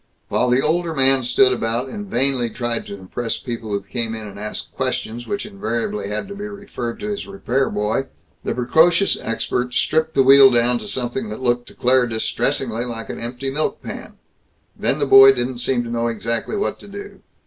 [0.29, 4.25] While the older man stood about and vainly tried to impress people who came in
[4.25, 8.07] and asked questions which invariably had to be referred to his repair boy,
[8.43, 13.11] the precocious expert stripped the wheel down to something that looked to Claire distressingly like
[13.11, 14.13] an empty milk pan.
[14.75, 17.21] Then the boy didn't seem to know exactly what to do.